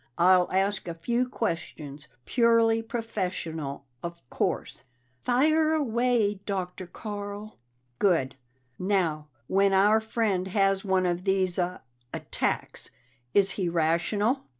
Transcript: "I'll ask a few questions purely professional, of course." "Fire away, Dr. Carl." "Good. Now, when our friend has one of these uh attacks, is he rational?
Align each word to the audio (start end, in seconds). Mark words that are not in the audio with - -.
"I'll 0.17 0.51
ask 0.51 0.87
a 0.87 0.95
few 0.95 1.29
questions 1.29 2.07
purely 2.25 2.81
professional, 2.81 3.85
of 4.01 4.19
course." 4.31 4.83
"Fire 5.23 5.73
away, 5.73 6.39
Dr. 6.47 6.87
Carl." 6.87 7.59
"Good. 7.99 8.35
Now, 8.79 9.27
when 9.45 9.73
our 9.73 9.99
friend 9.99 10.47
has 10.47 10.83
one 10.83 11.05
of 11.05 11.23
these 11.23 11.59
uh 11.59 11.81
attacks, 12.11 12.89
is 13.35 13.51
he 13.51 13.69
rational? 13.69 14.47